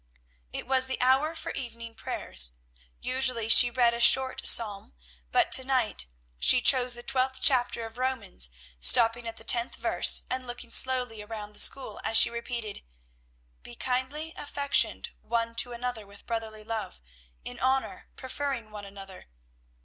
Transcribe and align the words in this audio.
It 0.51 0.65
was 0.65 0.87
the 0.87 0.99
hour 0.99 1.35
for 1.35 1.51
evening 1.51 1.93
prayers. 1.93 2.53
Usually 3.01 3.47
she 3.49 3.69
read 3.69 3.93
a 3.93 3.99
short 3.99 4.47
psalm, 4.47 4.95
but 5.31 5.51
to 5.51 5.63
night 5.63 6.07
she 6.39 6.59
chose 6.59 6.95
the 6.95 7.03
twelfth 7.03 7.39
chapter 7.39 7.85
of 7.85 7.99
Romans, 7.99 8.49
stopping 8.79 9.27
at 9.27 9.37
the 9.37 9.43
tenth 9.43 9.75
verse, 9.75 10.23
and 10.27 10.47
looking 10.47 10.71
slowly 10.71 11.21
around 11.21 11.53
the 11.53 11.59
school 11.59 12.01
as 12.03 12.17
she 12.17 12.31
repeated, 12.31 12.81
"'Be 13.61 13.75
kindly 13.75 14.33
affectioned 14.37 15.11
one 15.21 15.53
to 15.57 15.71
another 15.71 16.07
with 16.07 16.25
brotherly 16.25 16.63
love; 16.63 16.99
in 17.45 17.59
honour 17.59 18.07
preferring 18.15 18.71
one 18.71 18.85
another.'" 18.85 19.27